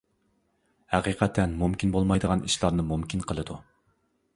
ھەقىقەت 0.93 1.37
مۇمكىن 1.61 1.95
بولمايدىغان 1.97 2.45
ئىشلارنى 2.49 2.91
مۇمكىن 2.95 3.27
قىلىدۇ! 3.31 3.65